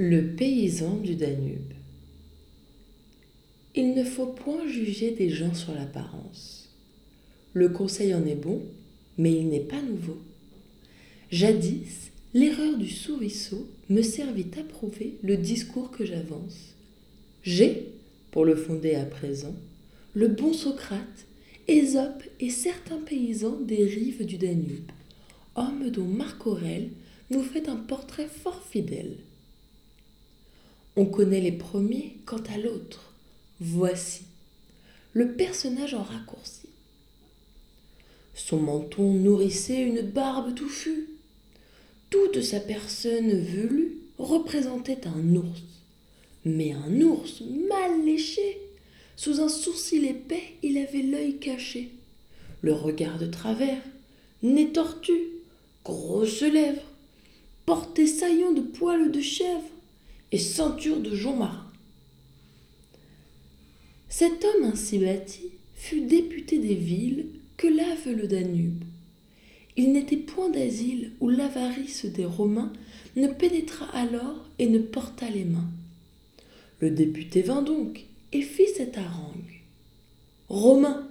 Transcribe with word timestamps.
Le 0.00 0.22
paysan 0.22 0.98
du 0.98 1.16
Danube. 1.16 1.72
Il 3.74 3.96
ne 3.96 4.04
faut 4.04 4.26
point 4.26 4.64
juger 4.68 5.10
des 5.10 5.28
gens 5.28 5.54
sur 5.54 5.74
l'apparence. 5.74 6.68
Le 7.52 7.68
conseil 7.68 8.14
en 8.14 8.24
est 8.24 8.36
bon, 8.36 8.62
mais 9.16 9.32
il 9.32 9.48
n'est 9.48 9.58
pas 9.58 9.82
nouveau. 9.82 10.18
Jadis, 11.32 12.12
l'erreur 12.32 12.78
du 12.78 12.88
souriceau 12.88 13.66
me 13.90 14.02
servit 14.02 14.46
à 14.56 14.62
prouver 14.62 15.18
le 15.24 15.36
discours 15.36 15.90
que 15.90 16.06
j'avance. 16.06 16.76
J'ai, 17.42 17.88
pour 18.30 18.44
le 18.44 18.54
fonder 18.54 18.94
à 18.94 19.04
présent, 19.04 19.56
le 20.14 20.28
bon 20.28 20.52
Socrate, 20.52 21.26
Ésope 21.66 22.22
et 22.38 22.50
certains 22.50 23.00
paysans 23.00 23.58
des 23.62 23.84
rives 23.84 24.24
du 24.24 24.36
Danube, 24.36 24.92
hommes 25.56 25.90
dont 25.90 26.06
Marc 26.06 26.46
Aurèle 26.46 26.90
nous 27.32 27.42
fait 27.42 27.68
un 27.68 27.74
portrait 27.74 28.28
fort 28.28 28.62
fidèle. 28.62 29.16
On 30.98 31.04
connaît 31.04 31.40
les 31.40 31.52
premiers 31.52 32.16
quant 32.26 32.42
à 32.52 32.58
l'autre. 32.58 33.14
Voici 33.60 34.22
le 35.12 35.30
personnage 35.34 35.94
en 35.94 36.02
raccourci. 36.02 36.70
Son 38.34 38.58
menton 38.58 39.12
nourrissait 39.12 39.80
une 39.80 40.00
barbe 40.00 40.56
touffue. 40.56 41.06
Toute 42.10 42.42
sa 42.42 42.58
personne 42.58 43.30
velue 43.30 43.98
représentait 44.18 45.06
un 45.06 45.36
ours, 45.36 45.62
mais 46.44 46.72
un 46.72 47.00
ours 47.00 47.42
mal 47.68 48.04
léché. 48.04 48.58
Sous 49.14 49.40
un 49.40 49.48
sourcil 49.48 50.04
épais, 50.04 50.56
il 50.64 50.78
avait 50.78 51.02
l'œil 51.02 51.38
caché, 51.38 51.90
le 52.60 52.72
regard 52.72 53.20
de 53.20 53.26
travers, 53.26 53.82
nez 54.42 54.72
tortu, 54.72 55.16
grosses 55.84 56.42
lèvres, 56.42 56.82
porté 57.66 58.08
saillant 58.08 58.50
de 58.50 58.62
poils 58.62 59.12
de 59.12 59.20
chèvre 59.20 59.62
et 60.32 60.38
ceinture 60.38 61.00
de 61.00 61.14
jonc 61.14 61.36
marin. 61.36 61.66
Cet 64.08 64.44
homme 64.44 64.64
ainsi 64.72 64.98
bâti 64.98 65.50
fut 65.74 66.00
député 66.00 66.58
des 66.58 66.74
villes 66.74 67.26
que 67.56 67.66
lave 67.66 68.08
le 68.08 68.26
Danube. 68.26 68.84
Il 69.76 69.92
n'était 69.92 70.16
point 70.16 70.48
d'asile 70.48 71.12
où 71.20 71.28
l'avarice 71.28 72.04
des 72.04 72.24
Romains 72.24 72.72
ne 73.16 73.28
pénétra 73.28 73.86
alors 73.96 74.48
et 74.58 74.66
ne 74.66 74.78
porta 74.78 75.30
les 75.30 75.44
mains. 75.44 75.70
Le 76.80 76.90
député 76.90 77.42
vint 77.42 77.62
donc 77.62 78.04
et 78.32 78.42
fit 78.42 78.68
cette 78.76 78.98
harangue. 78.98 79.62
Romains, 80.48 81.08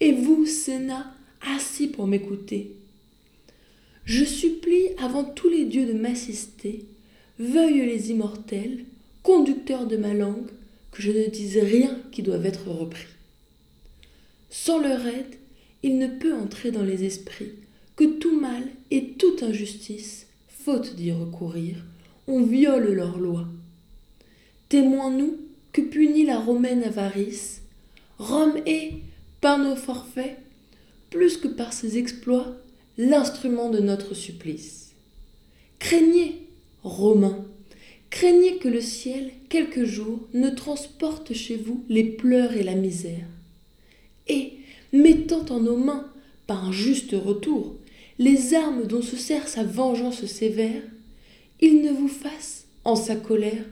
et 0.00 0.12
vous, 0.12 0.46
Sénat, 0.46 1.12
assis 1.42 1.88
pour 1.88 2.06
m'écouter, 2.06 2.76
je 4.04 4.24
supplie 4.24 4.88
avant 4.98 5.24
tous 5.24 5.48
les 5.48 5.66
dieux 5.66 5.86
de 5.86 5.92
m'assister 5.92 6.86
veuillent 7.40 7.86
les 7.86 8.10
immortels, 8.10 8.84
conducteurs 9.22 9.86
de 9.86 9.96
ma 9.96 10.12
langue, 10.12 10.50
que 10.92 11.00
je 11.00 11.10
ne 11.10 11.26
dise 11.26 11.56
rien 11.56 11.98
qui 12.12 12.22
doive 12.22 12.44
être 12.44 12.68
repris. 12.68 13.06
Sans 14.50 14.78
leur 14.78 15.06
aide, 15.06 15.36
il 15.82 15.98
ne 15.98 16.06
peut 16.06 16.34
entrer 16.34 16.70
dans 16.70 16.82
les 16.82 17.04
esprits 17.04 17.52
que 17.96 18.04
tout 18.18 18.38
mal 18.38 18.62
et 18.90 19.12
toute 19.12 19.42
injustice, 19.42 20.26
faute 20.48 20.94
d'y 20.96 21.12
recourir, 21.12 21.76
on 22.26 22.42
viole 22.42 22.92
leurs 22.92 23.18
lois. 23.18 23.48
Témoins-nous 24.68 25.38
que 25.72 25.80
punit 25.80 26.26
la 26.26 26.38
romaine 26.38 26.84
avarice, 26.84 27.62
Rome 28.18 28.58
est, 28.66 28.92
par 29.40 29.58
nos 29.58 29.76
forfaits, 29.76 30.36
plus 31.08 31.38
que 31.38 31.48
par 31.48 31.72
ses 31.72 31.96
exploits, 31.96 32.54
l'instrument 32.98 33.70
de 33.70 33.78
notre 33.78 34.14
supplice. 34.14 34.92
Craignez, 35.78 36.39
Romains, 36.82 37.44
craignez 38.08 38.56
que 38.56 38.68
le 38.68 38.80
ciel, 38.80 39.30
quelques 39.48 39.84
jours, 39.84 40.20
ne 40.32 40.48
transporte 40.48 41.34
chez 41.34 41.56
vous 41.56 41.84
les 41.88 42.04
pleurs 42.04 42.52
et 42.52 42.62
la 42.62 42.74
misère. 42.74 43.26
Et, 44.28 44.54
mettant 44.92 45.44
en 45.50 45.60
nos 45.60 45.76
mains, 45.76 46.10
par 46.46 46.64
un 46.64 46.72
juste 46.72 47.12
retour, 47.12 47.76
les 48.18 48.54
armes 48.54 48.86
dont 48.86 49.02
se 49.02 49.16
sert 49.16 49.48
sa 49.48 49.64
vengeance 49.64 50.24
sévère, 50.24 50.82
il 51.60 51.82
ne 51.82 51.90
vous 51.90 52.08
fasse, 52.08 52.66
en 52.84 52.96
sa 52.96 53.16
colère, 53.16 53.64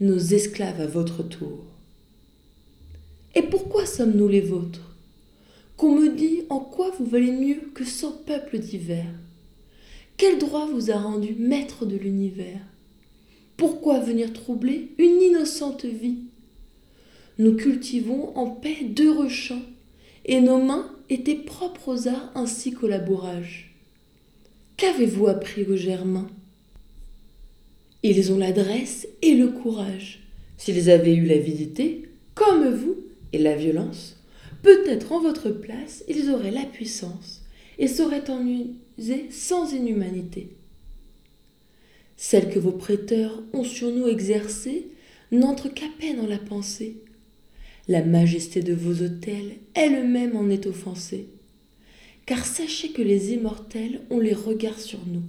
nos 0.00 0.18
esclaves 0.18 0.80
à 0.80 0.86
votre 0.86 1.22
tour. 1.22 1.64
Et 3.34 3.42
pourquoi 3.42 3.86
sommes-nous 3.86 4.28
les 4.28 4.40
vôtres? 4.40 4.96
Qu'on 5.76 5.94
me 5.94 6.10
dit 6.10 6.42
en 6.48 6.60
quoi 6.60 6.90
vous 6.98 7.06
valez 7.06 7.32
mieux 7.32 7.60
que 7.74 7.84
cent 7.84 8.12
peuples 8.26 8.58
divers 8.58 9.12
quel 10.22 10.38
droit 10.38 10.66
vous 10.66 10.92
a 10.92 10.98
rendu 10.98 11.34
maître 11.36 11.84
de 11.84 11.96
l'univers? 11.96 12.60
Pourquoi 13.56 13.98
venir 13.98 14.32
troubler 14.32 14.92
une 14.98 15.20
innocente 15.20 15.84
vie? 15.84 16.18
Nous 17.38 17.56
cultivons 17.56 18.30
en 18.36 18.46
paix 18.46 18.84
d'heureux 18.84 19.28
champs, 19.28 19.64
et 20.24 20.40
nos 20.40 20.62
mains 20.62 20.96
étaient 21.10 21.34
propres 21.34 21.88
aux 21.88 22.06
arts 22.06 22.30
ainsi 22.36 22.70
qu'au 22.70 22.86
labourage. 22.86 23.74
Qu'avez-vous 24.76 25.26
appris 25.26 25.64
aux 25.64 25.74
Germains? 25.74 26.30
Ils 28.04 28.30
ont 28.30 28.38
l'adresse 28.38 29.08
et 29.22 29.34
le 29.34 29.48
courage. 29.48 30.20
S'ils 30.56 30.88
avaient 30.88 31.16
eu 31.16 31.26
l'avidité, 31.26 32.10
comme 32.36 32.72
vous, 32.72 32.94
et 33.32 33.38
la 33.38 33.56
violence, 33.56 34.22
peut-être 34.62 35.10
en 35.10 35.20
votre 35.20 35.50
place 35.50 36.04
ils 36.06 36.30
auraient 36.30 36.52
la 36.52 36.64
puissance 36.64 37.41
et 37.78 37.88
sauraient 37.88 38.30
en 38.30 38.46
user 38.46 39.26
sans 39.30 39.72
inhumanité. 39.72 40.50
Celle 42.16 42.50
que 42.50 42.58
vos 42.58 42.72
prêteurs 42.72 43.42
ont 43.52 43.64
sur 43.64 43.90
nous 43.90 44.06
exercée 44.06 44.86
n'entre 45.32 45.68
qu'à 45.68 45.86
peine 45.98 46.20
en 46.20 46.26
la 46.26 46.38
pensée. 46.38 46.98
La 47.88 48.04
majesté 48.04 48.62
de 48.62 48.74
vos 48.74 49.04
autels 49.04 49.56
elle-même 49.74 50.36
en 50.36 50.48
est 50.48 50.66
offensée. 50.66 51.26
Car 52.26 52.46
sachez 52.46 52.90
que 52.90 53.02
les 53.02 53.32
immortels 53.32 54.02
ont 54.10 54.20
les 54.20 54.34
regards 54.34 54.78
sur 54.78 55.00
nous. 55.06 55.24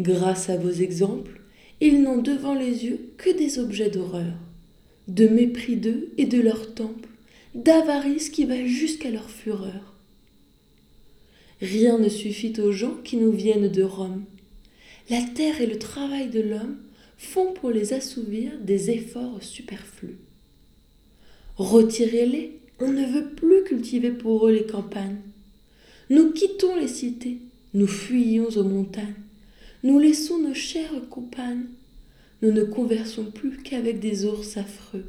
Grâce 0.00 0.50
à 0.50 0.56
vos 0.56 0.72
exemples, 0.72 1.40
ils 1.80 2.02
n'ont 2.02 2.18
devant 2.18 2.54
les 2.54 2.84
yeux 2.84 3.10
que 3.16 3.30
des 3.30 3.58
objets 3.60 3.90
d'horreur, 3.90 4.34
de 5.06 5.28
mépris 5.28 5.76
d'eux 5.76 6.12
et 6.18 6.26
de 6.26 6.40
leur 6.40 6.74
temple, 6.74 7.08
d'avarice 7.54 8.30
qui 8.30 8.44
va 8.46 8.66
jusqu'à 8.66 9.10
leur 9.10 9.30
fureur. 9.30 9.93
Rien 11.64 11.96
ne 11.96 12.10
suffit 12.10 12.60
aux 12.60 12.72
gens 12.72 12.96
qui 13.04 13.16
nous 13.16 13.32
viennent 13.32 13.68
de 13.68 13.82
Rome. 13.82 14.24
La 15.08 15.22
terre 15.22 15.62
et 15.62 15.66
le 15.66 15.78
travail 15.78 16.28
de 16.28 16.42
l'homme 16.42 16.76
font 17.16 17.54
pour 17.54 17.70
les 17.70 17.94
assouvir 17.94 18.52
des 18.60 18.90
efforts 18.90 19.42
superflus. 19.42 20.18
Retirez-les, 21.56 22.60
on 22.80 22.92
ne 22.92 23.06
veut 23.06 23.30
plus 23.30 23.64
cultiver 23.64 24.10
pour 24.10 24.46
eux 24.46 24.52
les 24.52 24.66
campagnes. 24.66 25.22
Nous 26.10 26.32
quittons 26.32 26.76
les 26.76 26.86
cités, 26.86 27.38
nous 27.72 27.86
fuyons 27.86 28.50
aux 28.50 28.64
montagnes, 28.64 29.14
nous 29.84 29.98
laissons 29.98 30.38
nos 30.38 30.52
chères 30.52 31.08
compagnes. 31.08 31.64
Nous 32.42 32.52
ne 32.52 32.64
conversons 32.64 33.30
plus 33.30 33.56
qu'avec 33.62 34.00
des 34.00 34.26
ours 34.26 34.58
affreux, 34.58 35.06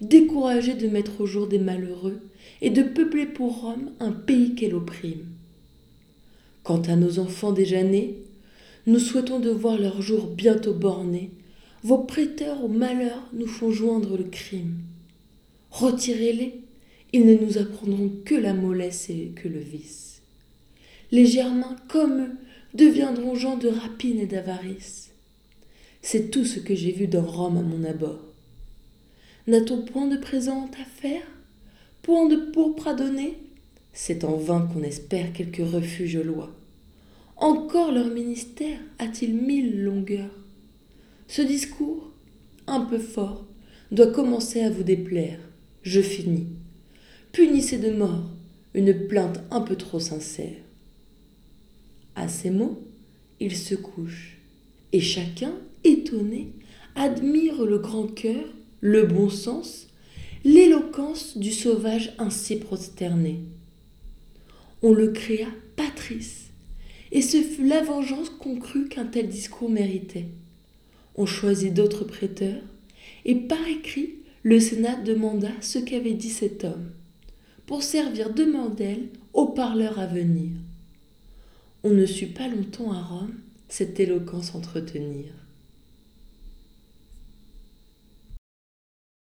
découragés 0.00 0.72
de 0.72 0.88
mettre 0.88 1.20
au 1.20 1.26
jour 1.26 1.48
des 1.48 1.58
malheureux 1.58 2.22
et 2.62 2.70
de 2.70 2.82
peupler 2.82 3.26
pour 3.26 3.60
Rome 3.60 3.90
un 4.00 4.12
pays 4.12 4.54
qu'elle 4.54 4.74
opprime. 4.74 5.26
Quant 6.62 6.82
à 6.82 6.96
nos 6.96 7.18
enfants 7.18 7.52
déjà 7.52 7.82
nés, 7.82 8.18
nous 8.86 8.98
souhaitons 8.98 9.40
de 9.40 9.50
voir 9.50 9.78
leur 9.78 10.00
jour 10.02 10.26
bientôt 10.26 10.74
borné. 10.74 11.30
Vos 11.82 11.98
prêteurs 11.98 12.64
au 12.64 12.68
malheur 12.68 13.28
nous 13.32 13.46
font 13.46 13.70
joindre 13.70 14.16
le 14.16 14.24
crime. 14.24 14.76
Retirez-les, 15.70 16.60
ils 17.12 17.26
ne 17.26 17.34
nous 17.34 17.58
apprendront 17.58 18.12
que 18.24 18.34
la 18.34 18.54
mollesse 18.54 19.10
et 19.10 19.32
que 19.34 19.48
le 19.48 19.58
vice. 19.58 20.22
Les 21.10 21.26
Germains, 21.26 21.76
comme 21.88 22.20
eux, 22.20 22.30
deviendront 22.74 23.34
gens 23.34 23.56
de 23.56 23.68
rapine 23.68 24.20
et 24.20 24.26
d'avarice. 24.26 25.10
C'est 26.00 26.30
tout 26.30 26.44
ce 26.44 26.58
que 26.58 26.74
j'ai 26.74 26.92
vu 26.92 27.06
dans 27.06 27.24
Rome 27.24 27.58
à 27.58 27.62
mon 27.62 27.84
abord. 27.84 28.24
N'a-t-on 29.46 29.82
point 29.82 30.06
de 30.06 30.16
présent 30.16 30.70
à 30.80 30.84
faire? 30.84 31.22
Point 32.02 32.28
de 32.28 32.36
pourpre 32.36 32.88
à 32.88 32.94
donner? 32.94 33.38
C'est 33.92 34.24
en 34.24 34.36
vain 34.36 34.68
qu'on 34.72 34.82
espère 34.82 35.32
quelque 35.32 35.62
refuge 35.62 36.16
loi. 36.16 36.50
Encore 37.36 37.92
leur 37.92 38.06
ministère 38.06 38.78
a-t-il 38.98 39.34
mille 39.34 39.82
longueurs 39.82 40.30
Ce 41.28 41.42
discours, 41.42 42.10
un 42.66 42.80
peu 42.80 42.98
fort, 42.98 43.46
doit 43.90 44.12
commencer 44.12 44.62
à 44.62 44.70
vous 44.70 44.84
déplaire. 44.84 45.38
Je 45.82 46.00
finis. 46.00 46.46
Punissez 47.32 47.78
de 47.78 47.90
mort 47.90 48.30
une 48.74 49.06
plainte 49.06 49.40
un 49.50 49.60
peu 49.60 49.76
trop 49.76 50.00
sincère. 50.00 50.56
À 52.14 52.28
ces 52.28 52.50
mots, 52.50 52.82
il 53.40 53.56
se 53.56 53.74
couche, 53.74 54.38
et 54.92 55.00
chacun, 55.00 55.52
étonné, 55.84 56.52
admire 56.94 57.64
le 57.64 57.78
grand 57.78 58.06
cœur, 58.06 58.44
le 58.80 59.04
bon 59.04 59.28
sens, 59.28 59.88
l'éloquence 60.44 61.36
du 61.36 61.52
sauvage 61.52 62.14
ainsi 62.18 62.56
prosterné 62.56 63.40
on 64.82 64.92
le 64.92 65.08
créa 65.08 65.46
Patrice, 65.76 66.50
et 67.12 67.22
ce 67.22 67.42
fut 67.42 67.66
la 67.66 67.82
vengeance 67.82 68.30
qu'on 68.30 68.56
crut 68.56 68.88
qu'un 68.88 69.06
tel 69.06 69.28
discours 69.28 69.70
méritait. 69.70 70.28
On 71.14 71.26
choisit 71.26 71.72
d'autres 71.72 72.04
prêteurs, 72.04 72.62
et 73.24 73.34
par 73.34 73.66
écrit, 73.68 74.14
le 74.42 74.58
Sénat 74.58 74.96
demanda 74.96 75.50
ce 75.60 75.78
qu'avait 75.78 76.14
dit 76.14 76.30
cet 76.30 76.64
homme, 76.64 76.90
pour 77.66 77.82
servir 77.82 78.34
de 78.34 78.44
modèle 78.44 79.08
aux 79.32 79.46
parleurs 79.46 80.00
à 80.00 80.06
venir. 80.06 80.50
On 81.84 81.90
ne 81.90 82.06
sut 82.06 82.28
pas 82.28 82.48
longtemps 82.48 82.92
à 82.92 83.00
Rome 83.00 83.34
cette 83.68 83.98
éloquence 84.00 84.54
entretenir. 84.54 85.41